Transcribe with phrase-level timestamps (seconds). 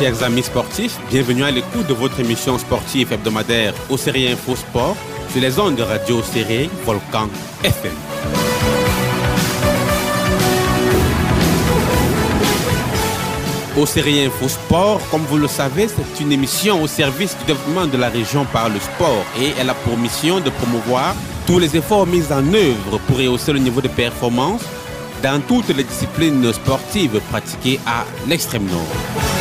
[0.00, 4.96] Chers amis sportifs, bienvenue à l'écoute de votre émission sportive hebdomadaire au Série Info Sport
[5.30, 7.28] sur les ondes de radio Série Volcan
[7.62, 7.92] FM.
[13.76, 17.84] Au Série Info Sport, comme vous le savez, c'est une émission au service du développement
[17.84, 21.14] de la région par le sport et elle a pour mission de promouvoir
[21.46, 24.62] tous les efforts mis en œuvre pour rehausser le niveau de performance
[25.22, 29.39] dans toutes les disciplines sportives pratiquées à l'extrême nord.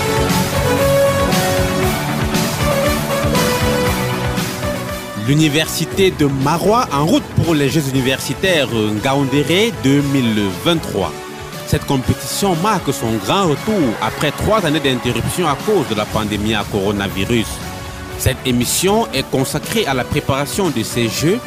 [5.29, 11.13] L'université de Marois en route pour les Jeux universitaires Ngaoundéré 2023.
[11.67, 16.55] Cette compétition marque son grand retour après trois années d'interruption à cause de la pandémie
[16.55, 17.45] à coronavirus.
[18.17, 21.39] Cette émission est consacrée à la préparation de ces Jeux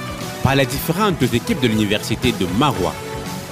[0.44, 2.94] par les différentes équipes de l'université de Marois.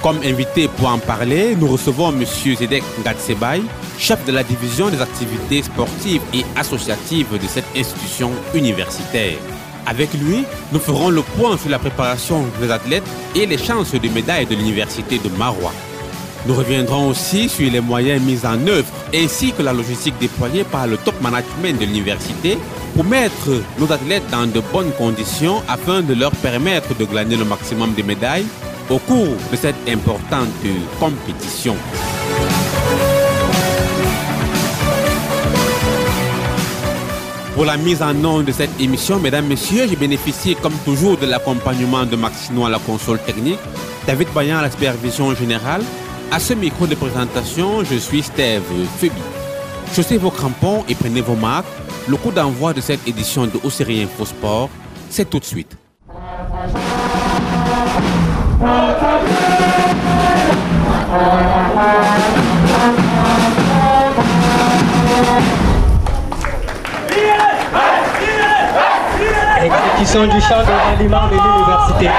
[0.01, 2.23] Comme invité pour en parler, nous recevons M.
[2.25, 3.63] Zedek Ngatsebay,
[3.99, 9.35] chef de la division des activités sportives et associatives de cette institution universitaire.
[9.85, 13.03] Avec lui, nous ferons le point sur la préparation des athlètes
[13.35, 15.73] et les chances de médaille de l'université de Marois.
[16.47, 20.87] Nous reviendrons aussi sur les moyens mis en œuvre ainsi que la logistique déployée par
[20.87, 22.57] le top management de l'université
[22.95, 27.45] pour mettre nos athlètes dans de bonnes conditions afin de leur permettre de gagner le
[27.45, 28.45] maximum de médailles
[28.89, 30.49] au cours de cette importante
[30.99, 31.75] compétition.
[37.61, 41.27] Pour la mise en œuvre de cette émission, mesdames, messieurs, j'ai bénéficié comme toujours de
[41.27, 43.59] l'accompagnement de Maxino à la console technique,
[44.07, 45.83] David Bayan à la supervision générale.
[46.31, 48.63] À ce micro de présentation, je suis Steve
[48.97, 49.21] Febi.
[49.93, 51.67] Chaussez vos crampons et prenez vos marques.
[52.07, 54.71] Le coup d'envoi de cette édition de Océrie Info Sport,
[55.11, 55.77] c'est tout de suite.
[69.71, 72.09] Exécution du champ de ralliement de l'université.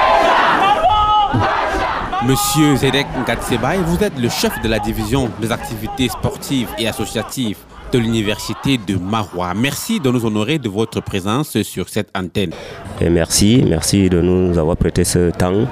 [2.25, 7.59] Monsieur Zedek Ngatsebay, vous êtes le chef de la division des activités sportives et associatives
[7.93, 9.53] de l'université de Marois.
[9.55, 12.53] Merci de nous honorer de votre présence sur cette antenne.
[13.01, 15.67] Et merci, merci de nous avoir prêté ce temps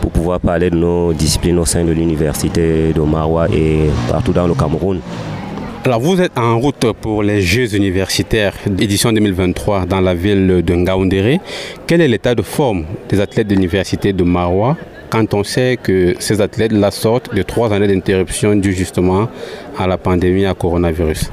[0.00, 4.46] pour pouvoir parler de nos disciplines au sein de l'université de Marois et partout dans
[4.46, 5.00] le Cameroun.
[5.86, 10.74] Alors vous êtes en route pour les Jeux universitaires édition 2023 dans la ville de
[10.74, 11.38] Ngaoundéré.
[11.86, 14.76] Quel est l'état de forme des athlètes de l'université de Marois
[15.10, 19.28] quand on sait que ces athlètes la sortent de trois années d'interruption due justement
[19.78, 21.30] à la pandémie à coronavirus?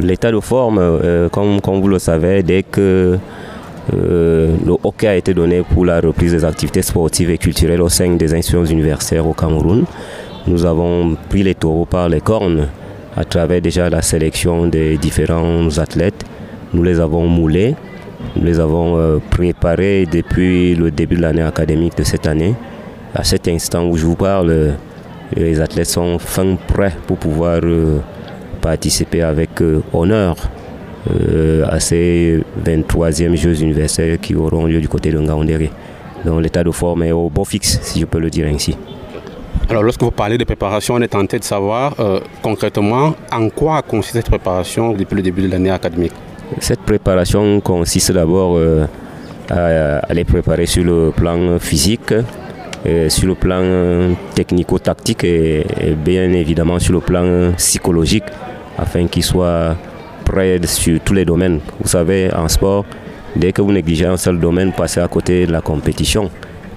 [0.00, 3.18] L'état de forme, euh, comme, vous le savez, dès que
[3.92, 7.88] euh, le hockey a été donné pour la reprise des activités sportives et culturelles au
[7.88, 9.86] sein des institutions universitaires au Cameroun,
[10.46, 12.68] nous avons pris les taureaux par les cornes
[13.16, 16.24] à travers déjà la sélection des différents athlètes.
[16.74, 17.74] Nous les avons moulés,
[18.36, 22.54] nous les avons euh, préparés depuis le début de l'année académique de cette année.
[23.14, 24.74] À cet instant où je vous parle,
[25.34, 28.00] les athlètes sont fin prêts pour pouvoir euh,
[28.60, 30.36] participer avec euh, honneur
[31.70, 35.70] à ces 23e Jeux universitaires qui auront lieu du côté de Ngaoundéré.
[36.24, 38.74] Donc l'état de forme est au beau fixe, si je peux le dire ainsi.
[39.68, 43.82] Alors lorsque vous parlez de préparation, on est tenté de savoir euh, concrètement en quoi
[43.82, 46.12] consiste cette préparation depuis le début de l'année académique?
[46.60, 48.86] Cette préparation consiste d'abord euh,
[49.50, 52.14] à, les préparer sur le plan physique,
[52.84, 55.64] et sur le plan technico-tactique et,
[55.96, 58.24] bien évidemment sur le plan psychologique
[58.78, 59.74] afin qu'ils soient
[60.24, 61.58] prêts sur tous les domaines.
[61.80, 62.84] Vous savez, en sport,
[63.34, 66.30] dès que vous négligez un seul domaine, passez à côté de la compétition.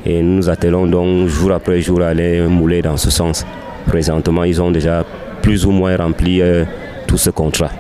[0.06, 3.46] Et nous nous attelons donc jour après jour à les mouler dans ce sens.
[3.88, 5.06] Présentement, ils ont déjà
[5.42, 6.64] plus ou moins rempli euh,
[7.08, 7.72] tout ce contrat.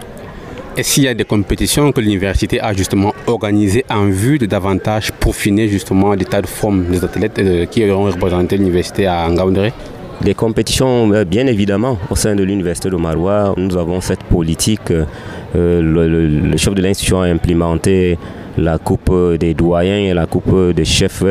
[0.77, 5.12] Est-ce qu'il y a des compétitions que l'université a justement organisées en vue de davantage
[5.12, 9.74] peaufiner justement l'état de forme des athlètes euh, qui auront représenté l'université à Ngaoundéré?
[10.21, 14.92] Des compétitions, euh, bien évidemment, au sein de l'Université de Marois, nous avons cette politique.
[14.92, 15.06] Euh,
[15.54, 18.18] le, le, le, chef de l'institution a implémenté
[18.59, 21.23] la coupe des doyens et la coupe des chefs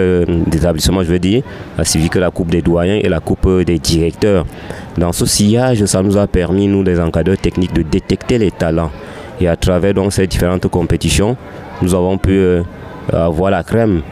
[0.47, 1.43] d'établissement, je veux dire,
[1.79, 4.47] ainsi que la coupe des doyens et la coupe des directeurs.
[4.97, 8.91] Dans ce sillage, ça nous a permis, nous, les encadreurs techniques, de détecter les talents.
[9.41, 11.37] Et à travers donc ces différentes compétitions,
[11.83, 12.63] nous avons pu euh,
[13.13, 14.03] avoir la crème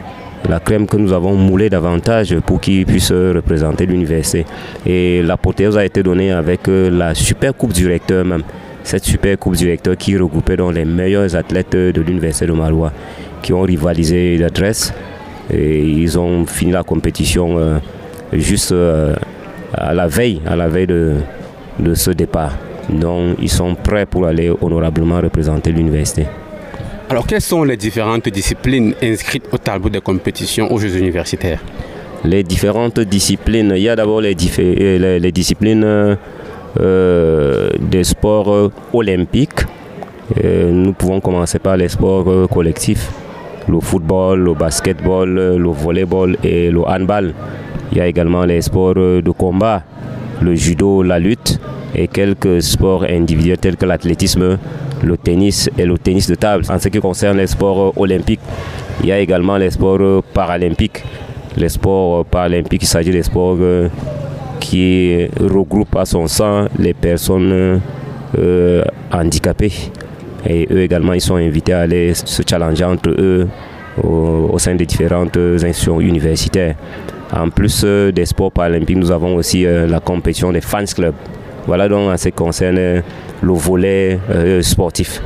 [0.49, 4.45] la crème que nous avons moulée davantage pour qu'ils puissent représenter l'université.
[4.85, 8.43] Et l'apothéose a été donnée avec la super coupe directeur même.
[8.87, 12.93] Cette super coupe directeur qui regroupait donc les meilleurs athlètes de l'université de Marois
[13.41, 14.93] qui ont rivalisé d'adresse.
[15.53, 17.79] Et ils ont fini la compétition euh,
[18.31, 19.13] juste euh,
[19.73, 21.15] à la veille, à la veille de,
[21.79, 22.53] de ce départ.
[22.87, 26.25] Donc ils sont prêts pour aller honorablement représenter l'université.
[27.09, 31.59] Alors quelles sont les différentes disciplines inscrites au tableau des compétitions aux Jeux universitaires?
[32.23, 36.15] Les différentes disciplines, il y a d'abord les, les, disciplines euh,
[36.79, 39.61] des sports olympiques.
[40.43, 43.11] nous pouvons commencer par les sports collectifs,
[43.67, 47.33] le football, le basketball, le volleyball et le handball.
[47.91, 49.83] Il y a également les sports de combat,
[50.41, 51.59] le judo, la lutte
[51.95, 54.57] et quelques sports individuels tels que l'athlétisme,
[55.03, 56.63] le tennis et le tennis de table.
[56.69, 58.41] En ce qui concerne les sports olympiques,
[59.01, 61.03] il y a également les sports paralympiques.
[61.55, 63.89] Les sports paralympiques, il s'agit des sports euh,
[64.59, 67.81] qui regroupent à son sein les personnes
[68.37, 69.73] euh, handicapées.
[70.47, 73.47] Et eux également, ils sont invités à aller se challenger entre eux
[74.03, 76.75] au, sein des différentes institutions universitaires.
[77.33, 81.15] En plus euh, des sports paralympiques, nous avons aussi la compétition des fans clubs.
[81.67, 83.03] Voilà donc en ce qui concerne
[83.41, 85.21] le volet euh, sportif.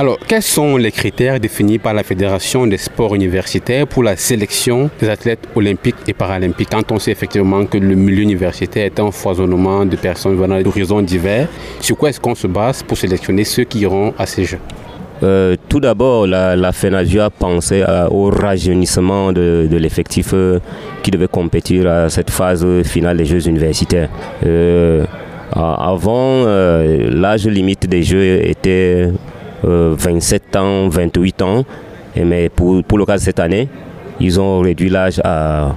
[0.00, 4.88] Alors, quels sont les critères définis par la Fédération des sports universitaires pour la sélection
[4.98, 6.70] des athlètes olympiques et paralympiques?
[6.70, 11.02] Quand on sait effectivement que le milieu universitaire est un foisonnement de personnes venant d'horizons
[11.02, 11.48] divers,
[11.82, 14.60] sur quoi est-ce qu'on se base pour sélectionner ceux qui iront à ces Jeux?
[15.22, 20.60] Euh, tout d'abord, la, la FENAGIA pensait au rajeunissement de, l'effectif euh,
[21.02, 24.08] qui devait compétir à cette phase finale des Jeux universitaires.
[25.52, 29.08] Avant, euh, l'âge limite des jeux était
[29.62, 31.64] 27 euh, ans, 28 ans.
[32.16, 33.68] Mais pour, pour le cas de cette année,
[34.20, 35.74] ils ont réduit l'âge à,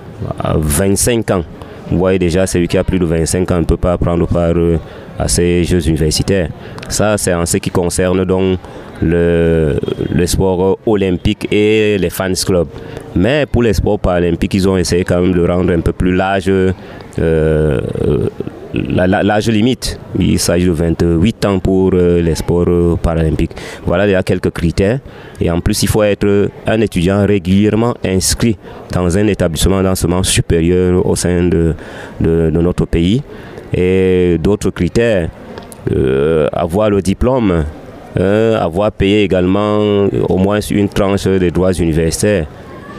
[0.56, 1.44] 25 ans.
[1.91, 4.53] Vous voyez déjà, celui qui a plus de 25 ans ne peut pas prendre part
[4.56, 4.77] euh,
[5.19, 6.50] à ces Jeux universitaires.
[6.89, 8.57] Ça, c'est en ce qui concerne donc
[9.01, 9.77] le,
[10.13, 12.68] le sport olympique et les fans clubs.
[13.15, 16.15] Mais pour les sports paralympiques, ils ont essayé quand même de rendre un peu plus
[16.15, 16.51] large
[18.73, 19.99] l'âge limite.
[20.17, 23.51] Il s'agit de 28 ans pour euh, les sports euh, paralympiques.
[23.85, 24.99] Voilà, il y a quelques critères.
[25.39, 28.57] Et en plus, il faut être un étudiant régulièrement inscrit
[28.91, 31.75] dans un établissement d'enseignement supérieur au sein de,
[32.19, 33.21] notre pays.
[33.73, 35.29] Et d'autres critères,
[35.91, 37.65] euh, avoir le diplôme,
[38.15, 39.79] avoir payé également
[40.29, 42.45] au moins une tranche des droits universitaires.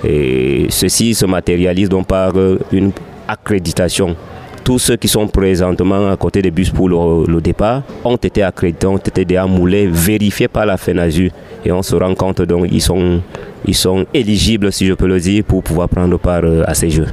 [0.03, 2.33] Et ceci se matérialise donc par
[2.73, 2.91] une
[3.29, 4.17] accréditation
[4.65, 8.87] tous ceux qui sont présentement à côté des bus pour le, départ ont été accrédités,
[8.87, 11.31] ont été déjà moulés, vérifiés par la FENASU.
[11.67, 13.21] Et on se rend compte donc ils sont,
[13.67, 16.89] ils sont éligibles, si je peux le dire, pour pouvoir prendre part euh, à ces
[16.89, 17.09] Jeux.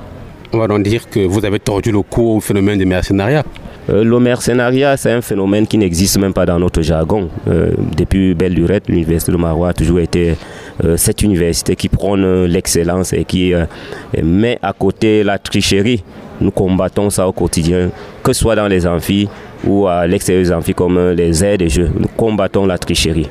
[0.54, 3.44] On va donc dire que vous avez tordu le cou au phénomène des mercenariat.
[3.90, 7.30] Euh, le mercenariat, c'est un phénomène qui n'existe même pas dans notre jargon.
[7.50, 10.36] Euh, depuis belle lurette, l'université de Marois a toujours été
[10.96, 13.54] cette université qui prône l'excellence et qui
[14.24, 16.04] met à côté la tricherie
[16.42, 17.90] nous combattons ça au quotidien,
[18.24, 19.30] que ce soit dans les amphis
[19.64, 21.90] ou à l'extérieur des amphis comme les aires de jeux.
[21.98, 23.30] Nous combattons la tricherie.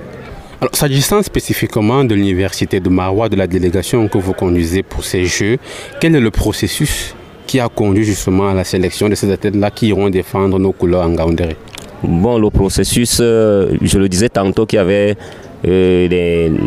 [0.61, 5.25] Alors, s'agissant spécifiquement de l'université de Marois, de la délégation que vous conduisez pour ces
[5.25, 5.57] Jeux,
[6.03, 7.15] quel est le processus
[7.47, 11.07] qui a conduit justement à la sélection de ces athlètes-là qui iront défendre nos couleurs
[11.07, 11.57] en Gaoundéré?
[12.03, 15.17] Bon, le processus, euh, je le disais tantôt qu'il y avait
[15.67, 16.09] euh,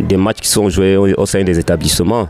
[0.07, 2.29] des, matchs qui sont joués au sein des établissements.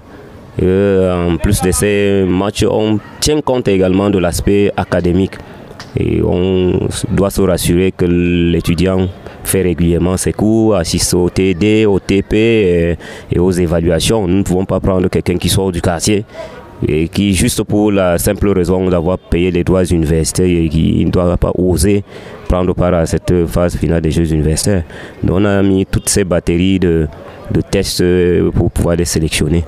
[0.62, 5.33] Euh, en plus de ces matchs, on tient compte également de l'aspect académique.
[5.98, 9.07] Et on doit se rassurer que l'étudiant
[9.43, 12.98] fait régulièrement ses cours, assiste au TD, au TP
[13.31, 14.27] et, aux évaluations.
[14.27, 16.25] Nous ne pouvons pas prendre quelqu'un qui sort du quartier
[16.88, 21.12] et qui, juste pour la simple raison d'avoir payé les droits universitaires, et qui ne
[21.12, 22.03] doit pas oser
[22.48, 24.83] prendre part à cette phase finale des Jeux universitaires.
[25.24, 27.07] Donc on a mis toutes ces batteries de,
[27.51, 28.03] de tests
[28.51, 29.63] pour pouvoir les sélectionner.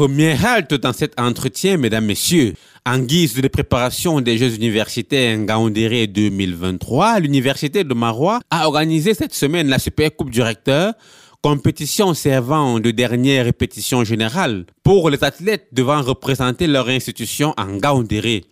[0.00, 2.54] Premier halte dans cet entretien, mesdames, messieurs.
[2.86, 9.34] En guise de préparation des Jeux universitaires Ngaoundéré 2023, l'Université de Marois a organisé cette
[9.34, 10.94] semaine la Super Coupe du Recteur,
[11.42, 18.46] compétition servant de dernière répétition générale pour les athlètes devant représenter leur institution en Ngaoundéré.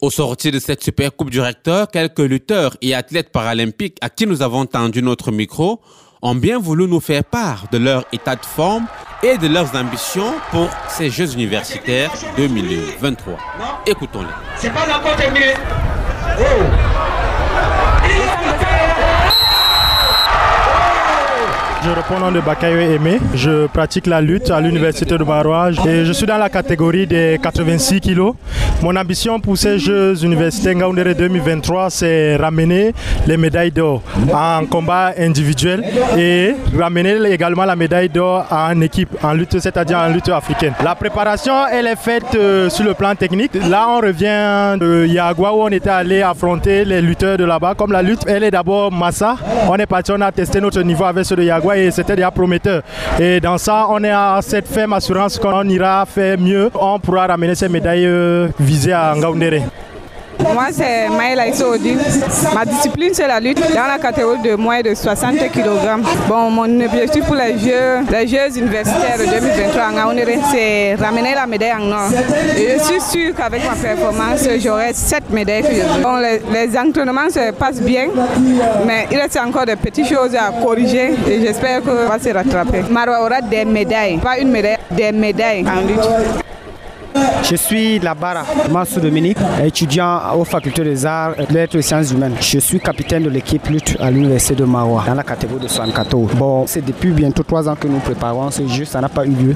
[0.00, 4.28] Au sortir de cette super coupe du recteur, quelques lutteurs et athlètes paralympiques à qui
[4.28, 5.80] nous avons tendu notre micro
[6.24, 8.86] ont bien voulu nous faire part de leur état de forme
[9.22, 13.38] et de leurs ambitions pour ces Jeux universitaires 2023.
[13.86, 14.28] Écoutons-les.
[14.56, 15.52] C'est pas encore terminé.
[21.84, 23.20] Je réponds au nom de Bakayo Aimé.
[23.34, 27.38] Je pratique la lutte à l'université de Marois et je suis dans la catégorie des
[27.42, 28.34] 86 kilos.
[28.80, 32.94] Mon ambition pour ces Jeux universitaires Ngaoundéré 2023, c'est ramener
[33.26, 35.84] les médailles d'or en combat individuel
[36.16, 40.72] et ramener également la médaille d'or en équipe, en lutte, c'est-à-dire en lutte africaine.
[40.82, 43.52] La préparation, elle est faite euh, sur le plan technique.
[43.68, 47.74] Là, on revient de Yagua où on était allé affronter les lutteurs de là-bas.
[47.74, 49.36] Comme la lutte, elle est d'abord massa.
[49.68, 52.30] On est parti, on a testé notre niveau avec ceux de Yagua et c'était déjà
[52.30, 52.82] prometteur.
[53.18, 56.70] Et dans ça, on est à cette ferme assurance qu'on ira faire mieux.
[56.74, 59.62] On pourra ramener ces médailles euh, visées à Ngaoundéré.
[60.38, 61.96] Moi, c'est Maëla Issoudi.
[62.54, 65.68] Ma discipline, c'est la lutte dans la catégorie de moins de 60 kg.
[66.28, 71.34] Bon, mon objectif pour les Jeux, les Jeux universitaires de 2023 en Ngaoundéré, c'est ramener
[71.34, 72.10] la médaille en or.
[72.56, 75.64] Je suis sûr qu'avec ma performance, j'aurai 7 médailles
[76.52, 78.08] les, entraînements se passent bien,
[78.86, 82.82] mais il reste encore des petites choses à corriger et j'espère qu'on va se rattraper.
[82.90, 86.44] Marois aura des médailles, pas une médaille, des médailles en lutte.
[87.44, 92.34] Je suis Labara Massou Dominique, étudiant aux facultés des arts, lettres et sciences humaines.
[92.40, 96.32] Je suis capitaine de l'équipe lutte à l'université de Marois dans la catégorie de 74.
[96.36, 99.30] Bon, c'est depuis bientôt trois ans que nous préparons ce jeu, ça n'a pas eu
[99.30, 99.54] lieu.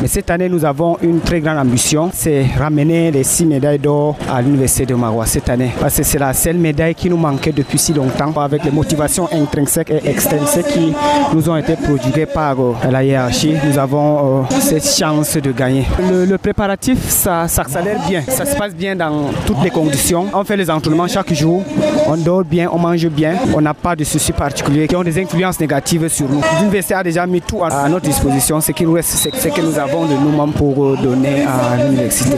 [0.00, 4.16] Mais cette année, nous avons une très grande ambition, c'est ramener les six médailles d'or
[4.28, 5.70] à l'université de Marois cette année.
[5.80, 9.28] Parce que c'est la seule médaille qui nous manquait depuis si longtemps, avec les motivations
[9.32, 10.92] intrinsèques et extrinsèques qui
[11.32, 13.54] nous ont été prodiguées par euh, la hiérarchie.
[13.64, 15.86] Nous avons euh, cette chance de gagner.
[16.10, 20.26] Le préparatif, ça, s'accélère bien, ça se passe bien dans toutes les conditions.
[20.32, 21.62] On fait les entraînements chaque jour,
[22.06, 25.18] on dort bien, on mange bien, on n'a pas de soucis particuliers qui ont des
[25.20, 26.40] influences négatives sur nous.
[26.58, 29.60] L'université a déjà mis tout à notre disposition, ce qui nous reste, c'est ce que
[29.60, 32.36] nous avons de nous-mêmes pour donner à l'université.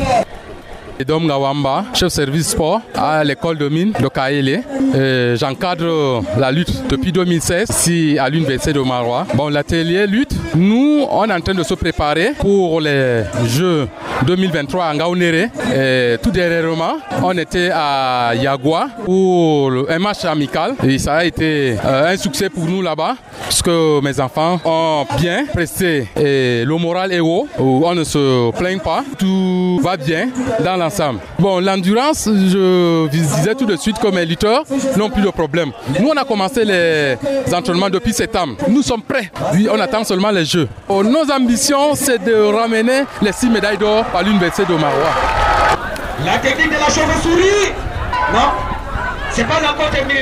[1.00, 4.62] Edom Gawamba, chef service sport à l'école de mine de Kaele.
[4.94, 9.26] Euh, J'encadre la lutte depuis 2016 ici à l'université de Marois.
[9.34, 13.88] Bon, l'atelier lutte, nous, on est en train de se préparer pour les Jeux
[14.26, 15.48] 2023 à Ngaounéré.
[15.74, 21.76] Et tout dernièrement, on était à Yagua pour un match amical et ça a été
[21.82, 26.76] euh, un succès pour nous là-bas parce que mes enfants ont bien presté et le
[26.76, 30.28] moral est haut, on ne se plaint pas, tout va bien
[30.62, 30.76] dans
[31.38, 34.64] Bon, l'endurance, je disais tout de suite que mes lutteurs
[34.96, 35.70] n'ont plus de problème.
[35.98, 37.16] Nous, on a commencé les
[37.54, 38.54] entraînements depuis septembre.
[38.68, 39.30] Nous sommes prêts.
[39.72, 40.68] On attend seulement les Jeux.
[40.88, 45.14] Oh, nos ambitions, c'est de ramener les six médailles d'or à l'université de Marois.
[46.24, 47.72] La technique de la chauve-souris
[48.32, 48.69] Non?
[49.32, 49.60] C'est pas.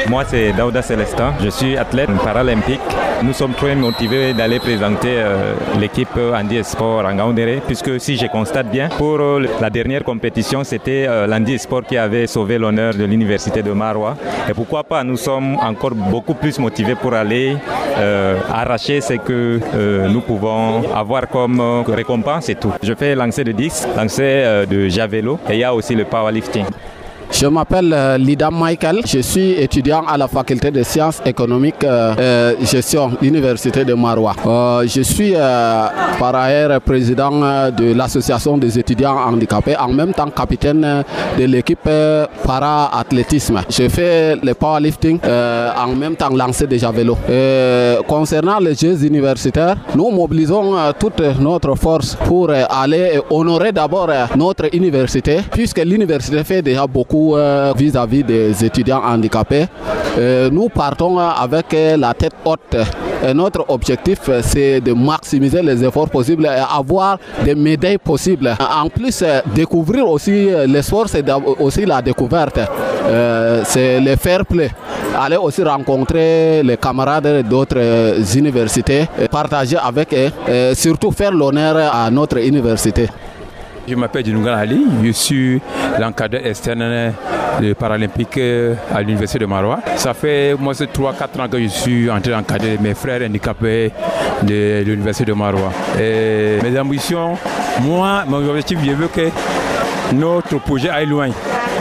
[0.08, 1.34] Moi, c'est Daouda Célestin.
[1.42, 2.80] Je suis athlète paralympique.
[3.22, 8.26] Nous sommes très motivés d'aller présenter euh, l'équipe Andy Sport en Gaoundéré, puisque si je
[8.26, 13.04] constate bien, pour euh, la dernière compétition, c'était euh, l'Andy qui avait sauvé l'honneur de
[13.04, 14.16] l'université de Marois.
[14.48, 17.56] Et pourquoi pas, nous sommes encore beaucoup plus motivés pour aller
[18.52, 19.60] arracher ce que
[20.08, 22.72] nous pouvons avoir comme récompense et tout.
[22.82, 26.64] Je fais lancer de 10, lancer de javelot et il y a aussi le powerlifting.
[27.30, 32.14] Je m'appelle euh, Lida Michael, je suis étudiant à la faculté de sciences économiques euh,
[32.18, 34.34] euh, gestion l'université de Marois.
[34.86, 35.34] Je suis
[36.18, 37.30] par ailleurs président
[37.70, 41.04] de l'association des étudiants handicapés, en même temps capitaine
[41.38, 41.88] de l'équipe
[42.44, 43.60] para-athlétisme.
[43.68, 47.18] Je fais le powerlifting, en même temps lancer des javelots.
[48.06, 55.40] concernant les Jeux universitaires, nous mobilisons toute notre force pour aller honorer d'abord notre université,
[55.52, 57.17] puisque l'université fait déjà beaucoup
[57.76, 59.66] vis-à-vis -vis des étudiants handicapés.
[60.18, 62.76] Euh, nous partons avec la tête haute.
[63.34, 68.56] Notre objectif, c'est de maximiser les efforts possibles et avoir des médailles possibles.
[68.84, 71.24] En plus, découvrir aussi les sport, c'est
[71.58, 72.60] aussi la découverte.
[73.08, 74.70] Euh, c'est le fair play.
[75.18, 82.10] Aller aussi rencontrer les camarades d'autres universités, partager avec eux, et surtout faire l'honneur à
[82.10, 83.08] notre université.
[83.88, 85.60] Je m'appelle Djunougan Ali, je suis
[85.98, 87.14] l'encadreur externe
[87.60, 88.38] de paralympique
[88.94, 89.80] à l'université de Marois.
[89.96, 93.90] Ça fait moi c'est 3-4 ans que je suis en train d'encadrer mes frères handicapés
[94.42, 95.72] de l'université de Marois.
[95.96, 97.38] Mes ambitions,
[97.80, 99.30] moi, mon objectif, je veux que
[100.14, 101.30] notre projet aille loin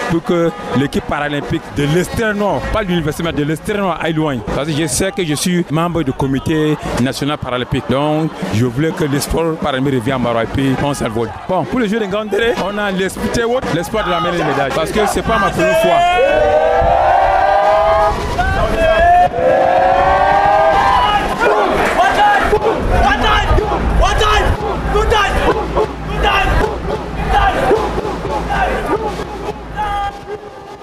[0.09, 4.13] pour que l'équipe paralympique de l'extrême nord, pas de l'université, mais de l'extrême nord aille
[4.13, 4.37] loin.
[4.55, 7.83] Parce que je sais que je suis membre du comité national paralympique.
[7.89, 11.29] Donc, je voulais que le sport paralympique revienne à Marois et puis on s'envole.
[11.47, 14.71] Bon, pour les Jeux de Ngandere, on a l'espoir de ramener les médailles.
[14.75, 15.97] Parce que c'est pas ma première fois.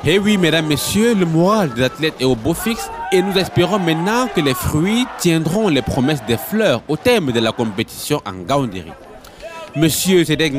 [0.07, 3.79] Eh oui, mesdames, messieurs, le moral des athlètes est au beau fixe et nous espérons
[3.79, 8.45] maintenant que les fruits tiendront les promesses des fleurs au terme de la compétition en
[8.47, 8.93] Gaoundéry.
[9.77, 10.53] Monsieur Zedek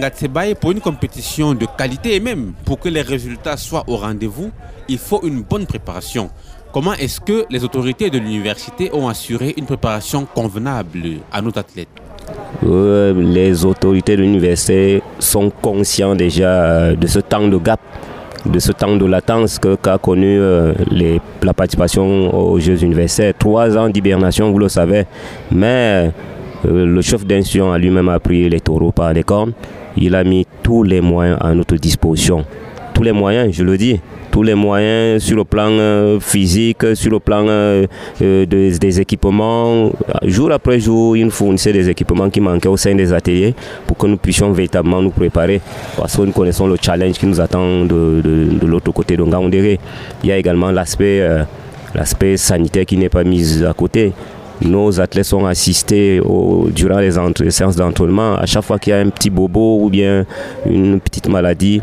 [0.59, 4.49] pour une compétition de qualité et même pour que les résultats soient au rendez-vous,
[4.89, 6.31] il faut une bonne préparation.
[6.73, 11.87] Comment est-ce que les autorités de l'université ont assuré une préparation convenable à nos athlètes?
[12.63, 17.79] Euh, Les autorités de l'université sont conscients déjà euh, de ce temps de gap,
[18.45, 20.73] de ce temps de latence qu'a connu euh,
[21.41, 23.33] la participation aux Jeux universitaires.
[23.37, 25.05] Trois ans d'hibernation, vous le savez,
[25.51, 26.11] mais
[26.63, 29.53] le chef d'institution a lui-même a pris les taureaux par les cornes.
[29.97, 32.45] Il a mis tous les moyens à notre disposition.
[32.95, 33.99] Tous les moyens, je le dis
[34.35, 37.85] tous les moyens sur le plan euh, physique, sur le plan euh,
[38.21, 39.89] euh, des, équipements.
[40.23, 43.55] Jour après jour, il nous fournissait des équipements qui manquaient au sein des ateliers
[43.87, 45.61] pour que nous puissions véritablement nous préparer
[45.95, 48.21] parce que nous connaissons le challenge qui nous attend de,
[48.65, 49.79] l'autre côté de Ngaoundéré.
[50.21, 51.25] Il y a également l'aspect
[51.93, 54.11] l'aspect sanitaire qui n'est pas mis à côté.
[54.61, 56.19] Nos athlètes sont assistés
[56.75, 58.35] durant les, les séances d'entraînement.
[58.35, 60.25] À chaque fois qu'il y a un petit bobo ou bien
[60.65, 61.81] une petite maladie,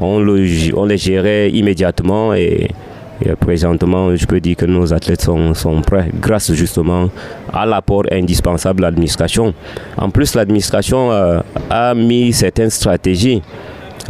[0.00, 2.68] on, les gérait immédiatement et,
[3.40, 7.08] présentement, je peux dire que nos athlètes sont, prêts grâce justement
[7.52, 9.54] à l'apport indispensable de l'administration.
[9.96, 13.40] En plus, l'administration euh, a mis certaines stratégies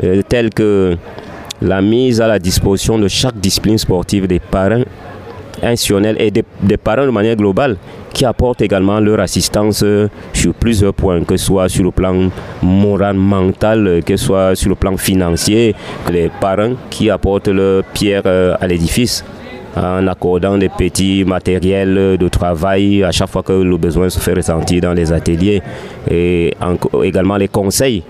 [0.03, 0.97] euh, telles que
[1.63, 4.83] la mise à la disposition de chaque discipline sportive des parents
[5.63, 7.77] institutionnels et des, parents de manière globale
[8.17, 12.31] qui apportent également leur assistance euh, sur plusieurs points, que ce soit sur le plan
[12.63, 15.75] moral, mental, que ce soit sur le plan financier,
[16.11, 19.23] les parents qui apportent leur pierre euh, à l'édifice
[19.77, 24.33] en accordant des petits matériels de travail à chaque fois que le besoin se fait
[24.33, 25.61] ressentir dans les ateliers
[26.11, 26.55] et
[27.05, 28.03] également les conseils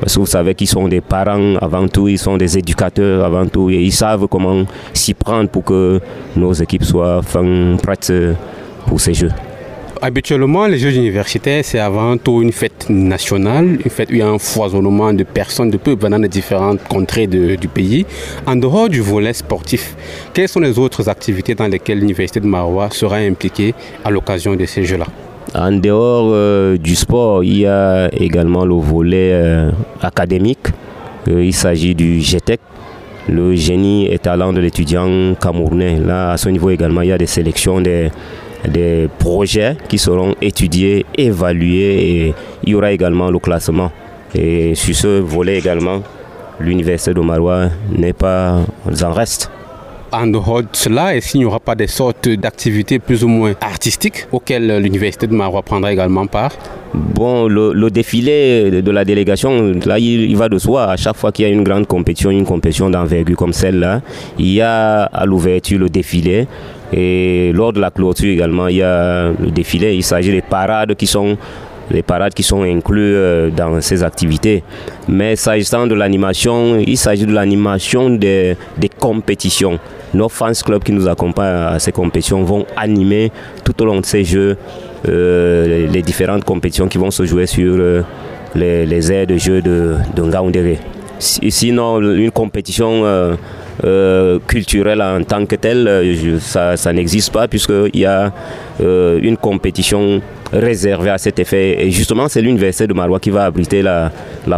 [0.00, 3.46] parce que vous savez qu'ils sont des parents avant tout, ils sont des éducateurs avant
[3.46, 6.00] tout, et ils savent comment s'y prendre pour que
[6.34, 7.20] nos équipes soient
[7.80, 8.12] prêtes
[8.88, 9.30] pour ces Jeux.
[10.04, 14.22] Habituellement, les Jeux universitaires, c'est avant tout une fête nationale, une fête où il y
[14.22, 18.04] a un foisonnement de personnes, de peuples venant de différentes contrées du pays.
[18.44, 19.94] En dehors du volet sportif,
[20.34, 24.66] quelles sont les autres activités dans lesquelles l'Université de Marois sera impliquée à l'occasion de
[24.66, 25.06] ces Jeux-là?
[25.54, 29.70] En dehors euh, du sport, il y a également le volet euh,
[30.02, 30.66] académique.
[31.28, 32.58] Euh, il s'agit du GTEC,
[33.28, 36.00] le génie et talent de l'étudiant camerounais.
[36.00, 38.10] Là, à ce niveau également, il y a des sélections des,
[38.68, 43.90] des projets qui seront étudiés, évalués et il y aura également le classement.
[44.34, 46.02] Et sur ce volet également,
[46.60, 48.60] l'Université de Marois n'est pas
[49.02, 49.50] en reste
[50.12, 53.54] en dehors de cela, est-ce qu'il n'y aura pas des sortes d'activités plus ou moins
[53.60, 56.52] artistiques auxquelles l'Université de Marois prendra également part?
[56.92, 60.84] Bon, le, défilé de la délégation, là, il, va de soi.
[60.90, 64.02] À chaque fois qu'il y a une grande compétition, une compétition d'envergure comme celle-là,
[64.38, 66.46] il y a à l'ouverture le défilé.
[66.92, 69.94] Et lors de la clôture également, il y a le défilé.
[69.94, 71.36] Il s'agit des parades qui sont
[71.90, 74.62] les parades qui sont incluses euh, dans ces activités.
[75.08, 78.56] Mais s'agissant de l'animation, il s'agit de l'animation des,
[78.98, 79.78] compétitions
[80.14, 83.32] nos fans clubs qui nous accompagnent à ces compétitions vont animer
[83.64, 84.58] tout au long de ces jeux
[85.08, 88.02] euh, les différentes compétitions qui vont se jouer sur euh,
[88.54, 90.78] les, aires de jeu de, de Ngaoundéré.
[91.18, 93.04] Sinon, une compétition
[94.46, 98.32] culturelle en tant que telle, ça, n'existe pas puisqu'il y a
[98.80, 100.20] une compétition
[100.52, 101.84] réservée à cet effet.
[101.84, 104.10] Et justement, c'est l'Université de Marois qui va abriter la,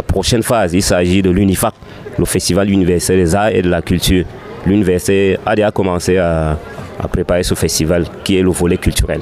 [0.05, 0.73] prochaine phase.
[0.73, 1.73] Il s'agit de l'UNIFAC,
[2.19, 4.25] le Festival universitaire des arts et de la culture
[4.65, 6.57] l'université a déjà commencé à,
[7.11, 9.19] préparer ce festival qui est le volet culturel.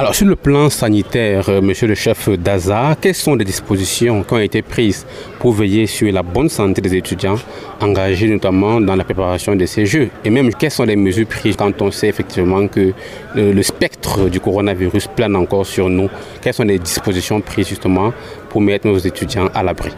[0.00, 4.32] Alors sur le plan sanitaire, euh, monsieur le chef d'ASA, quelles sont les dispositions qui
[4.32, 5.04] ont été prises
[5.38, 7.36] pour veiller sur la bonne santé des étudiants
[7.82, 10.08] engagés notamment dans la préparation de ces Jeux?
[10.24, 12.94] Et même quelles sont les mesures prises quand on sait effectivement que
[13.34, 16.08] le, le spectre du coronavirus plane encore sur nous?
[16.40, 18.14] Quelles sont les dispositions prises justement
[18.48, 19.90] pour mettre nos étudiants à l'abri?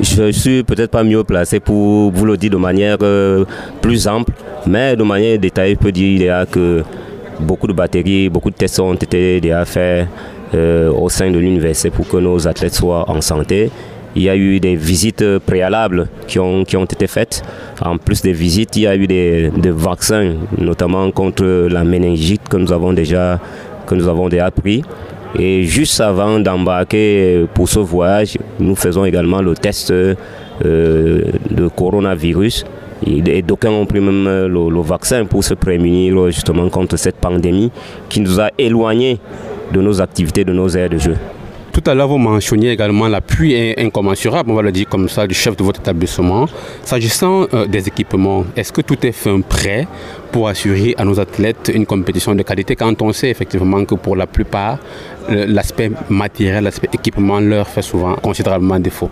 [0.00, 3.44] Je suis peut-être pas mieux placé pour vous le dire de manière euh,
[3.82, 4.32] plus ample,
[4.66, 6.82] mais de manière détaillée, je peux dire que
[7.40, 10.08] beaucoup de batteries, beaucoup de tests ont été déjà faits
[10.54, 13.70] euh, au sein de l'université pour que nos athlètes soient en santé.
[14.14, 17.42] Il y a eu des visites préalables qui ont, qui ont été faites.
[17.84, 22.56] En plus des visites, il y a eu des, vaccins, notamment contre la méningite que
[22.56, 23.38] nous avons déjà,
[23.86, 24.82] que nous avons déjà pris.
[25.38, 30.14] Et juste avant d'embarquer pour ce voyage, nous faisons également le test euh,
[31.50, 32.64] de coronavirus.
[33.06, 37.70] Et d'aucuns ont pris même le, vaccin pour se prémunir justement contre cette pandémie
[38.08, 39.18] qui nous a éloignés
[39.72, 41.16] de nos activités, de nos aires de jeu.
[41.76, 45.34] Tout à l'heure, vous mentionniez également l'appui incommensurable, on va le dire comme ça, du
[45.34, 46.46] chef de votre établissement.
[46.82, 49.86] S'agissant euh, des équipements, est-ce que tout est fait prêt
[50.32, 54.16] pour assurer à nos athlètes une compétition de qualité quand on sait effectivement que pour
[54.16, 54.78] la plupart,
[55.28, 59.10] l'aspect matériel, l'aspect équipement leur fait souvent considérablement défaut.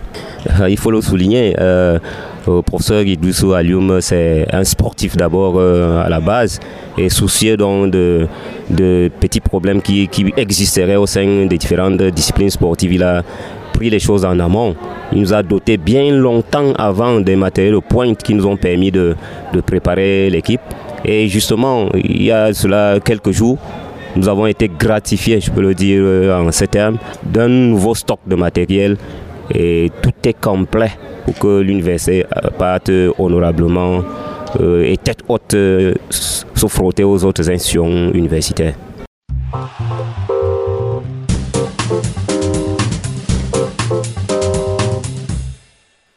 [0.59, 1.55] Euh, il faut le souligner.
[1.59, 1.99] Euh,
[2.47, 6.59] le professeur Guidoussou Alioum, c'est un sportif d'abord à la base
[6.95, 8.27] et soucieux donc de,
[8.69, 12.93] de petits problèmes qui, qui, existeraient au sein des différentes disciplines sportives.
[12.93, 13.23] Il a
[13.73, 14.75] pris les choses en amont.
[15.11, 18.91] Il nous a doté bien longtemps avant des matériels de pointe qui nous ont permis
[18.91, 19.15] de,
[19.53, 20.61] de préparer l'équipe.
[21.03, 23.57] Et justement, il y a cela quelques jours,
[24.15, 28.35] nous avons été gratifiés, je peux le dire en ces termes, d'un nouveau stock de
[28.35, 28.97] matériel
[29.53, 30.91] et tout est complet
[31.25, 32.25] pour que l'université
[32.57, 34.03] parte honorablement
[34.59, 38.75] euh, et tête haute euh, se frotter aux autres institutions universitaires.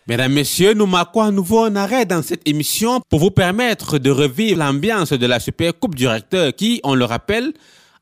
[0.07, 4.11] Mesdames, Messieurs, nous marquons à nouveau un arrêt dans cette émission pour vous permettre de
[4.11, 7.53] revivre l'ambiance de la Super Coupe du Recteur qui, on le rappelle,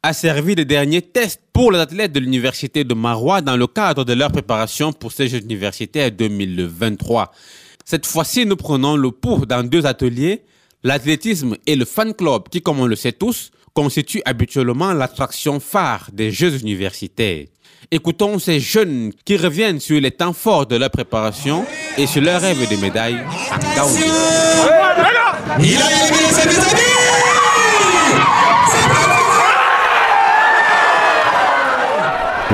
[0.06, 4.04] a servi de dernier test pour les athlètes de l'Université de Marois dans le cadre
[4.04, 7.32] de leur préparation pour ces Jeux universitaires 2023.
[7.84, 10.44] Cette fois-ci, nous prenons le pouls dans deux ateliers,
[10.84, 16.08] l'athlétisme et le fan club qui, comme on le sait tous, constituent habituellement l'attraction phare
[16.12, 17.46] des Jeux universitaires.
[17.90, 21.66] Écoutons ces jeunes qui reviennent sur les temps forts de leur préparation
[21.98, 23.18] et sur leur rêve de médaille
[23.50, 24.06] en Gaoundé.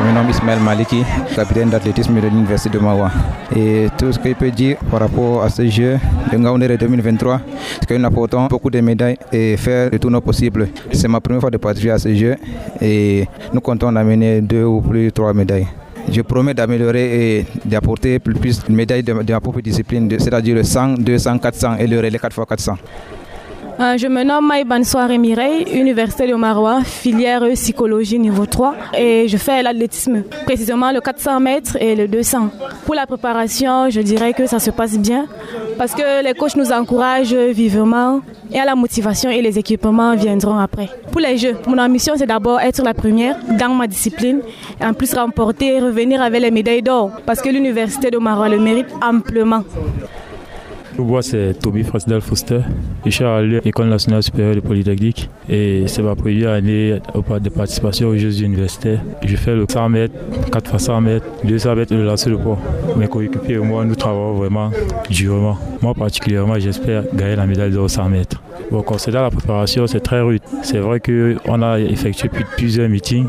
[0.03, 1.05] Je me nomme Ismaël Maliki,
[1.37, 3.09] capitaine d'athlétisme de l'Université de Mawa.
[3.55, 5.97] Et tout ce que je peux dire par rapport à ce jeu
[6.33, 7.41] de Ngaoundéré 2023,
[7.79, 10.71] c'est que nous apportons beaucoup de médailles et faire le tout nos possible.
[10.91, 12.35] C'est ma première fois de participer à ce jeu
[12.81, 15.69] et nous comptons d'amener deux ou plus trois médailles.
[16.11, 20.57] Je promets d'améliorer et d'apporter plus, plus de médailles de, de ma propre discipline, c'est-à-dire
[20.57, 22.75] le 100, 200, 400 et le relais 4x400.
[23.83, 29.27] Euh, je me nomme Maïban Soare Mireille, Université de Marois, filière psychologie niveau 3 et
[29.27, 32.51] je fais l'athlétisme, précisément le 400 mètres et le 200.
[32.85, 35.27] Pour la préparation, je dirais que ça se passe bien
[35.79, 38.21] parce que les coachs nous encouragent vivement
[38.53, 40.89] et à la motivation et les équipements viendront après.
[41.11, 44.43] Pour les Jeux, mon ambition c'est d'abord être la première dans ma discipline
[44.81, 48.49] et en plus remporter et revenir avec les médailles d'or parce que l'Université de Marois
[48.49, 49.65] le mérite amplement.
[50.99, 52.61] Moi, c'est Toby Frasdal Foster.
[53.05, 58.09] Je suis à l'École nationale supérieure de Polytechnique et c'est ma première année de participation
[58.09, 59.01] aux Jeux universitaires.
[59.25, 60.15] Je fais le 100 mètres,
[60.53, 62.59] 4 x 100 mètres, 200 mètres le lancer de poids.
[62.97, 64.71] Mes coéquipiers et moi, nous travaillons vraiment
[65.09, 65.59] durement.
[65.81, 68.43] Moi, particulièrement, j'espère gagner la médaille d'or 100 mètres.
[68.71, 70.43] Bon, concernant la préparation, c'est très rude.
[70.63, 73.27] C'est vrai qu'on a effectué plusieurs meetings.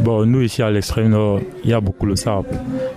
[0.00, 2.48] Bon, nous, ici à l'extrême nord, il y a beaucoup de sable.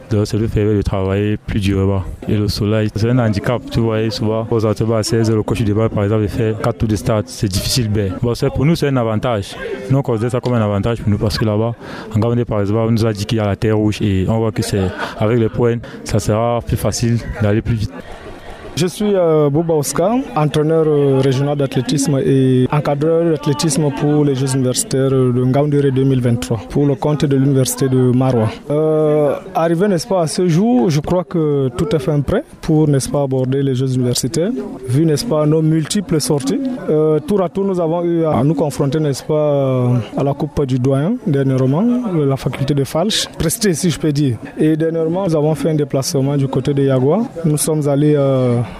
[0.10, 2.04] Donc, ça nous permet de travailler plus durement.
[2.28, 3.62] Et le soleil, c'est un handicap.
[3.72, 6.56] Tu vois, souvent, aux entraînements à 16 le coach du débat, par exemple, il fait
[6.62, 7.28] 4 tours de start.
[7.28, 9.56] C'est difficile, mais bon, pour nous, c'est un avantage.
[9.90, 11.74] Nous, on considère ça comme un avantage pour nous parce que là-bas,
[12.16, 14.26] en Gabonais, par exemple, on nous a dit qu'il y a la terre rouge et
[14.28, 17.94] on voit que c'est avec les points, ça sera plus facile d'aller plus vite.
[18.80, 24.56] Je suis euh, Bouba Oscar, entraîneur euh, régional d'athlétisme et encadreur d'athlétisme pour les Jeux
[24.56, 28.48] universitaires de Ngaoundéré 2023 pour le compte de l'université de Marois.
[28.72, 32.88] Euh, arrivé, n'est-ce pas, à ce jour, je crois que tout est fait prêt pour,
[32.88, 34.52] n'est-ce pas, aborder les Jeux universitaires,
[34.88, 36.62] vu, n'est-ce pas, nos multiples sorties.
[36.90, 40.66] Euh, tour à tour, nous avons eu à nous confronter, n'est-ce pas, à la Coupe
[40.66, 41.84] du Doyen, dernièrement,
[42.16, 44.38] la faculté de Falch, presté, si je peux dire.
[44.58, 47.24] Et dernièrement, nous avons fait un déplacement du côté de Yagua.
[47.44, 48.16] Nous sommes allés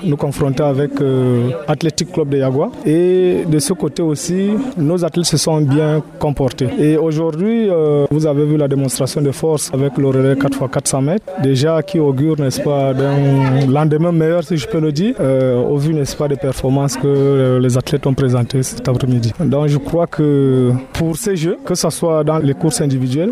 [0.04, 2.72] nous confronter avec euh, Athletic Club de Yagua.
[2.86, 6.68] Et de ce côté aussi, nos athlètes se sont bien comportés.
[6.80, 11.26] Et aujourd'hui, euh, vous avez vu la démonstration de force avec le relais 4x400 mètres,
[11.42, 15.78] déjà qui augure, n'est-ce pas, d'un lendemain meilleur, si je peux le dire, euh, au
[15.78, 19.34] vu, n'est-ce pas, des performances que euh, les athlètes ont présentées cet après-midi.
[19.40, 23.32] Donc je crois que pour ces jeux, que ce soit dans les courses individuelles,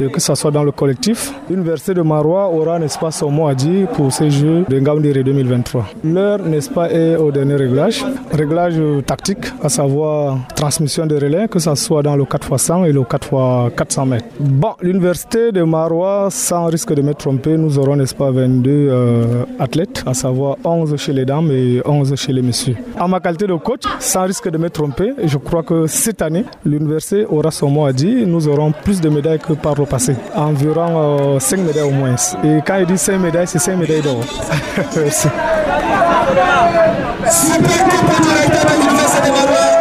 [0.00, 1.32] et que ce soit dans le collectif.
[1.50, 5.22] L'Université de Marois aura, n'est-ce pas, son mot à dire pour ces Jeux de Ngaoundéré
[5.22, 5.86] 2023.
[6.04, 8.04] L'heure, n'est-ce pas, est au dernier réglage.
[8.32, 13.00] Réglage tactique, à savoir transmission de relais, que ce soit dans le 4x100 et le
[13.00, 14.24] 4x400 mètres.
[14.40, 19.44] Bon, l'Université de Marois, sans risque de me tromper, nous aurons, n'est-ce pas, 22 euh,
[19.58, 22.76] athlètes, à savoir 11 chez les dames et 11 chez les messieurs.
[22.98, 26.44] En ma qualité de coach, sans risque de me tromper, je crois que cette année,
[26.64, 28.26] l'Université aura son mot à dire.
[28.26, 30.14] Nous aurons plus de médailles que par le passé.
[30.34, 32.14] Environ euh, 5 médailles au moins.
[32.44, 34.20] Et quand il dit 5 médailles, c'est 5 médailles d'or.
[34.96, 35.28] Merci.
[37.30, 39.78] Super Coupe du Recteur de l'Université de Marois.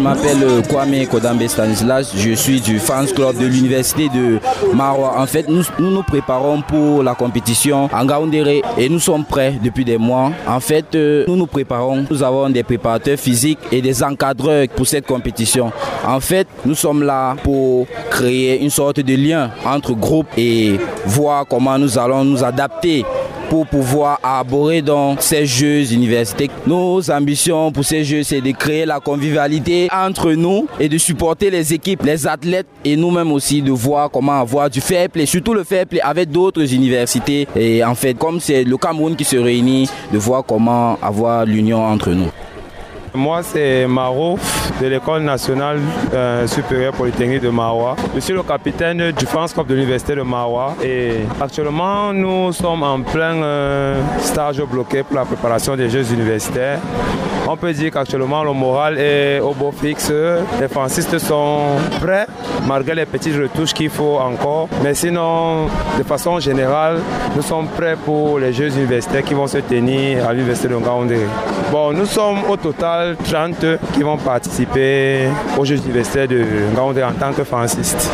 [0.00, 4.38] Je m'appelle euh, Kwame Kodambe Stanislas, je suis du fans club de l'université de
[4.74, 5.14] Marois.
[5.18, 9.84] En fait, nous, nous préparons pour la compétition en Gaoundéré et nous sommes prêts depuis
[9.84, 10.32] des mois.
[10.46, 14.86] En fait, euh, nous nous préparons, nous avons des préparateurs physiques et des encadreurs pour
[14.86, 15.70] cette compétition.
[16.06, 21.44] En fait, nous sommes là pour créer une sorte de lien entre groupes et voir
[21.46, 23.04] comment nous allons nous adapter
[23.50, 26.48] pour pouvoir aborder dans ces Jeux universitaires.
[26.68, 31.50] Nos ambitions pour ces Jeux, c'est de créer la convivialité entre nous et de supporter
[31.50, 35.52] les équipes, les athlètes et nous-mêmes aussi de voir comment avoir du fair play, surtout
[35.52, 37.48] le fair play avec d'autres universités.
[37.56, 41.84] Et en fait, comme c'est le Cameroun qui se réunit, de voir comment avoir l'union
[41.84, 42.30] entre nous.
[43.14, 44.38] Moi, c'est Maro
[44.80, 45.80] de l'École nationale
[46.14, 47.96] euh, supérieure polytechnique de Marois.
[48.14, 52.84] Je suis le capitaine du France Cup de l'Université de Marois et actuellement, nous sommes
[52.84, 56.78] en plein euh, stage bloqué pour la préparation des Jeux universitaires.
[57.52, 60.12] On peut dire qu'actuellement, le moral est au beau fixe.
[60.60, 61.62] Les francistes sont
[62.00, 62.28] prêts,
[62.68, 64.68] malgré les petites retouches qu'il faut encore.
[64.84, 65.66] Mais sinon,
[65.98, 67.00] de façon générale,
[67.34, 71.26] nous sommes prêts pour les Jeux universitaires qui vont se tenir à l'Université de Ngaoundé.
[71.72, 75.22] Bon, nous sommes au total 30 qui vont participer
[75.58, 78.08] aux Jeux universitaires de Ngaoundé en tant que francistes.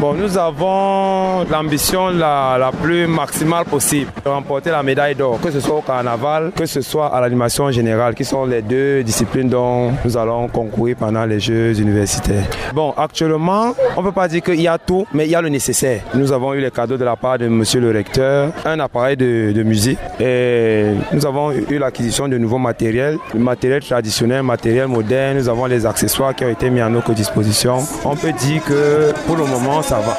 [0.00, 5.60] Bon, nous avons l'ambition la, plus maximale possible de remporter la médaille d'or, que ce
[5.60, 9.92] soit au carnaval, que ce soit à l'animation générale, qui sont les deux disciplines dont
[10.02, 12.44] nous allons concourir pendant les Jeux universitaires.
[12.72, 15.42] Bon, actuellement, on ne peut pas dire qu'il y a tout, mais il y a
[15.42, 16.00] le nécessaire.
[16.14, 19.52] Nous avons eu les cadeaux de la part de monsieur le recteur, un appareil de,
[19.52, 25.48] de musique, et nous avons eu l'acquisition de nouveaux matériels, matériel traditionnel, matériel moderne, nous
[25.50, 27.80] avons les accessoires qui ont été mis à notre disposition.
[28.06, 30.16] On peut dire que pour le moment, ça va.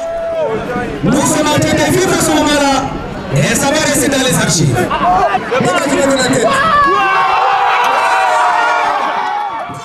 [1.02, 2.90] Nous sommes en train de vivre ce moment-là
[3.34, 4.76] et ça va rester dans les archives.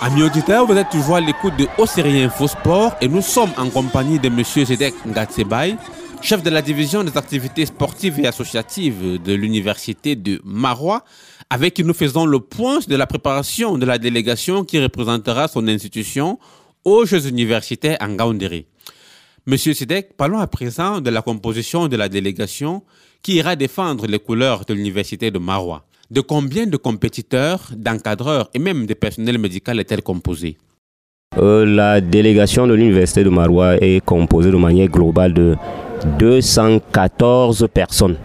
[0.01, 3.69] Amis auditeurs, vous êtes toujours à l'écoute de Océrie Info Sport et nous sommes en
[3.69, 4.43] compagnie de M.
[4.43, 5.77] Zedek Ngatsebay,
[6.21, 11.05] chef de la division des activités sportives et associatives de l'université de Marois,
[11.49, 15.65] avec qui nous faisons le point de la préparation de la délégation qui représentera son
[15.69, 16.39] institution
[16.83, 18.67] aux Jeux universitaires en Gaoundéré.
[19.49, 22.83] Monsieur Sidek, parlons à présent de la composition de la délégation
[23.23, 25.85] qui ira défendre les couleurs de l'université de Marois.
[26.11, 30.57] De combien de compétiteurs, d'encadreurs et même de personnel médical est-elle composée?
[31.37, 35.55] Euh, La délégation de l'université de Marois est composée de manière globale de
[36.19, 38.17] 214 personnes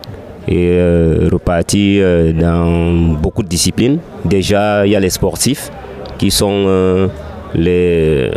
[0.48, 4.00] et euh, reparties euh, dans beaucoup de disciplines.
[4.24, 5.70] Déjà, il y a les sportifs
[6.18, 7.06] qui sont euh,
[7.54, 8.32] les,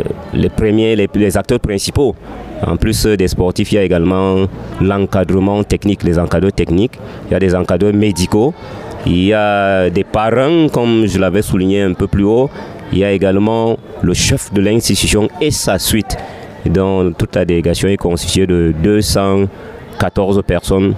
[0.56, 2.14] premiers, les acteurs principaux
[2.64, 4.46] en plus des sportifs, il y a également
[4.80, 6.98] l'encadrement technique, les encadreurs techniques.
[7.28, 8.54] Il y a des encadreurs médicaux.
[9.04, 12.50] Il y a des parents, comme je l'avais souligné un peu plus haut.
[12.92, 16.16] Il y a également le chef de l'institution et sa suite.
[16.64, 20.94] Donc toute la délégation est constituée de 214 personnes.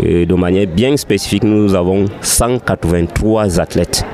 [0.00, 4.04] Et de manière bien spécifique, nous avons 183 athlètes.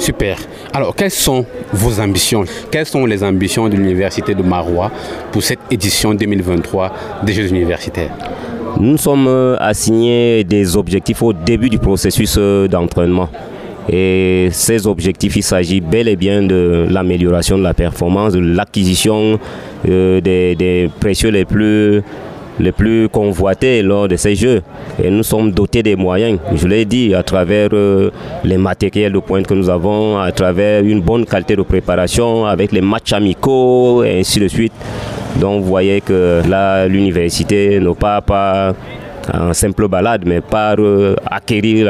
[0.00, 0.38] Super.
[0.72, 2.44] Alors, quelles sont vos ambitions?
[2.70, 4.90] Quelles sont les ambitions de l'Université de Marois
[5.30, 8.10] pour cette édition 2023 des Jeux universitaires?
[8.80, 13.28] Nous sommes assignés des objectifs au début du processus d'entraînement.
[13.92, 19.38] Et ces objectifs, il s'agit bel et bien de l'amélioration de la performance, de l'acquisition
[19.88, 22.02] euh, des, des précieux les plus
[22.60, 24.62] les plus convoités lors de ces jeux.
[25.02, 28.10] Et nous sommes dotés des moyens, je l'ai dit, à travers euh,
[28.44, 32.72] les matériels de pointe que nous avons, à travers une bonne qualité de préparation, avec
[32.72, 34.72] les matchs amicaux et ainsi de suite.
[35.40, 38.74] Donc vous voyez que là, l'université ne part pas
[39.32, 41.86] en simple balade, mais par euh, acquérir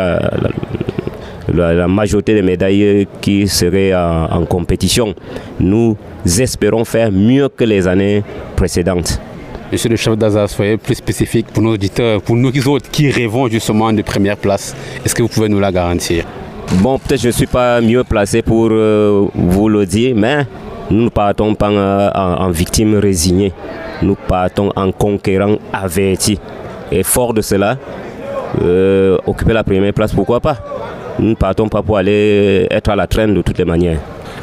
[1.52, 5.14] la, majorité des médailles qui seraient en, en compétition.
[5.58, 8.22] Nous espérons faire mieux que les années
[8.54, 9.20] précédentes.
[9.72, 13.46] Monsieur le chef d'Azar, soyez plus spécifique pour nos auditeurs, pour nous autres qui rêvons
[13.46, 14.74] justement de première place.
[15.04, 16.24] Est-ce que vous pouvez nous la garantir?
[16.82, 20.44] Bon, peut-être je ne suis pas mieux placé pour euh, vous le dire, mais
[20.90, 23.52] nous ne partons pas euh, en, en victime résignée.
[24.02, 26.40] Nous partons en conquérant averti.
[26.90, 27.76] Et fort de cela,
[28.62, 30.56] euh, occuper la première place, pourquoi pas?
[31.20, 34.00] Nous ne partons pas pour aller être à la traîne de toutes les manières.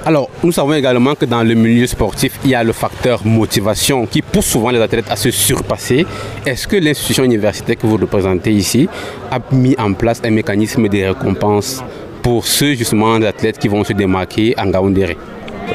[0.08, 4.06] Alors, nous savons également que dans le milieu sportif, il y a le facteur motivation
[4.06, 6.06] qui pousse souvent les athlètes à se surpasser.
[6.46, 8.88] Est-ce que l'institution universitaire que vous représentez ici
[9.30, 11.84] a mis en place un mécanisme de récompense
[12.22, 15.17] pour ceux justement athlètes qui vont se démarquer en Gaoundéré?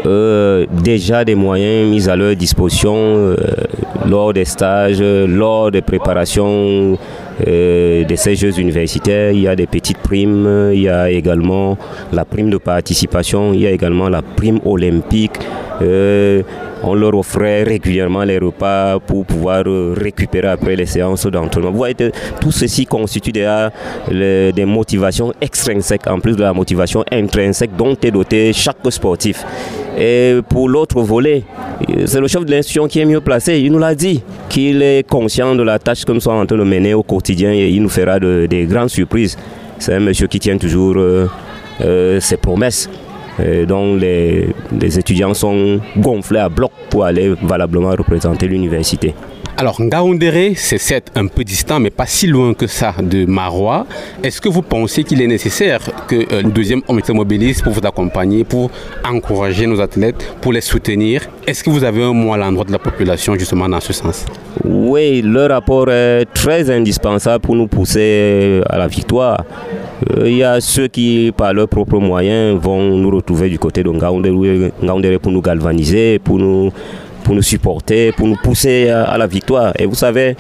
[0.07, 3.37] Euh, déjà des moyens mis à leur disposition euh,
[4.07, 6.97] lors des stages, lors des préparations
[7.41, 9.33] de ces Jeux universitaires.
[9.33, 11.77] Il y a des petites primes, il y a également
[12.13, 15.39] la prime de participation, il y a également la prime olympique.
[16.83, 19.65] On leur offrait régulièrement les repas pour pouvoir
[19.97, 21.71] récupérer après les séances d'entraînement.
[21.71, 21.95] Vous voyez,
[22.41, 23.71] tout ceci constitue déjà
[24.11, 29.45] des motivations extrinsèques en plus de la motivation intrinsèque dont est doté chaque sportif.
[29.99, 31.45] Et pour l'autre volet,
[32.07, 33.61] c'est le chef de l'institution qui est mieux placé.
[33.61, 36.57] Il nous l'a dit qu'il est conscient de la tâche que nous sommes en train
[36.57, 39.37] de mener au quotidien et il nous fera des grandes surprises.
[39.79, 41.27] C'est un monsieur qui tient toujours euh,
[41.81, 42.89] euh, ses promesses.
[43.67, 49.15] Dont les, les étudiants sont gonflés à bloc pour aller valablement représenter l'université.
[49.59, 53.87] Alors, Ngaoundéré, c'est certes un peu distant, mais pas si loin que ça de Marois.
[54.23, 57.73] Est-ce que vous pensez qu'il est nécessaire que euh, le deuxième homme se mobilise pour
[57.73, 58.71] vous accompagner, pour
[59.05, 61.29] encourager nos athlètes, pour les soutenir?
[61.47, 64.25] Est-ce que vous avez un mot à l'endroit de la population justement dans ce sens?
[64.65, 69.45] Oui, le rapport est très indispensable pour nous pousser à la victoire.
[70.17, 73.83] Euh, il y a ceux qui, par leurs propres moyens, vont nous retrouver du côté
[73.83, 76.73] de Ngaoundéré pour nous galvaniser, pour nous
[77.23, 79.73] pour nous supporter, pour nous pousser à, la victoire.
[79.79, 80.37] Et vous savez,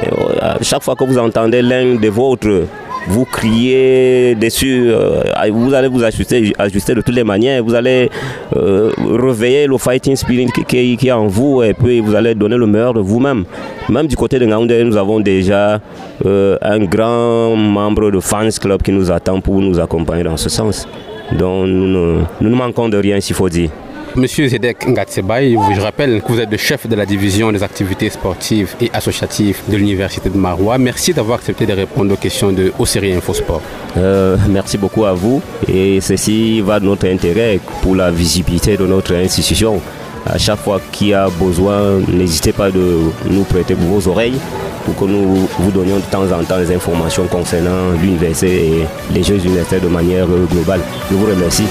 [0.00, 2.66] euh, chaque fois que vous entendez l'un des vôtres
[3.08, 8.08] vous crier dessus, euh, vous allez vous ajuster, ajuster de toutes les manières, vous allez
[8.54, 12.66] euh, réveiller le fighting spirit qui, est en vous et puis vous allez donner le
[12.66, 13.44] meilleur de vous-même.
[13.88, 15.80] Même du côté de Ngaoundé, nous avons déjà
[16.24, 20.86] un grand membre de fans club qui nous attend pour nous accompagner dans ce sens.
[21.32, 23.70] Donc nous nous ne manquons de rien s'il faut dire.
[24.14, 28.10] Monsieur Zedek Ngatsebay, je rappelle que vous êtes le chef de la division des activités
[28.10, 30.76] sportives et associatives de l'Université de Marois.
[30.76, 33.62] Merci d'avoir accepté de répondre aux questions de Ossérie Infosport.
[33.96, 38.86] Euh, merci beaucoup à vous et ceci va de notre intérêt pour la visibilité de
[38.86, 39.80] notre institution.
[40.26, 42.98] À chaque fois qu'il y a besoin, n'hésitez pas de
[43.30, 44.38] nous prêter vos oreilles
[44.84, 49.22] pour que nous vous donnions de temps en temps des informations concernant l'université et les
[49.22, 50.80] Jeux universitaires de manière globale.
[51.10, 51.64] Je vous remercie.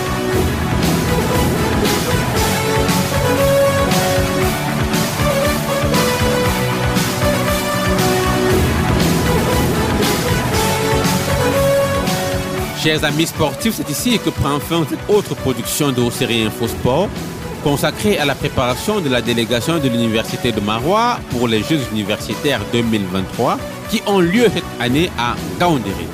[12.83, 17.09] Chers amis sportifs, c'est ici que prend fin cette autre production de série Infosport
[17.63, 22.61] consacrée à la préparation de la délégation de l'Université de Marois pour les Jeux universitaires
[22.73, 23.59] 2023
[23.91, 26.07] qui ont lieu cette année à Gaoundéré.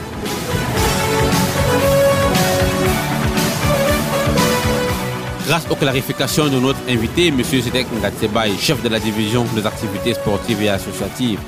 [5.48, 7.42] Grâce aux clarifications de notre invité, M.
[7.42, 11.40] Zedek Ngatsebay, chef de la division des activités sportives et associatives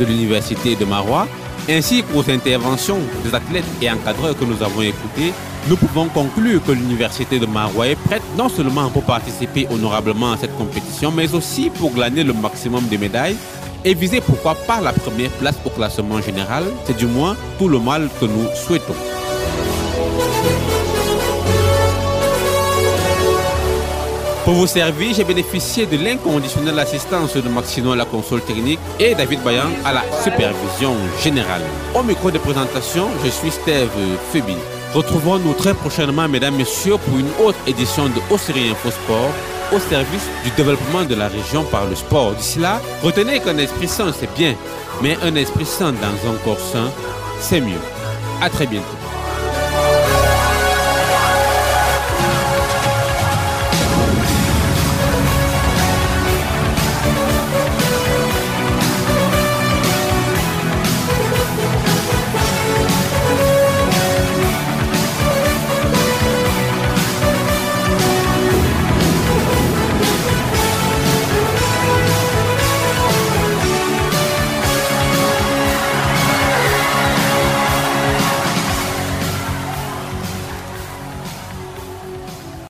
[0.00, 1.28] de l'Université de Marois,
[1.68, 5.32] ainsi qu'aux interventions des athlètes et encadreurs que nous avons écoutés,
[5.68, 10.36] nous pouvons conclure que l'Université de Marois est prête non seulement pour participer honorablement à
[10.36, 13.36] cette compétition, mais aussi pour glaner le maximum de médailles
[13.84, 16.64] et viser pourquoi pas la première place au classement général.
[16.84, 19.21] C'est du moins tout le mal que nous souhaitons.
[24.44, 29.14] Pour vous servir, j'ai bénéficié de l'inconditionnelle assistance de Maxino à la console technique et
[29.14, 31.62] David Bayan à la supervision générale.
[31.94, 33.88] Au micro de présentation, je suis Steve
[34.32, 34.56] Febi.
[34.94, 39.30] Retrouvons-nous très prochainement, mesdames, messieurs, pour une autre édition de Ossérie Info Sport
[39.72, 42.32] au service du développement de la région par le sport.
[42.32, 44.56] D'ici là, retenez qu'un esprit sain, c'est bien,
[45.00, 46.90] mais un esprit sain dans un corps sain,
[47.38, 47.80] c'est mieux.
[48.40, 49.01] À très bientôt.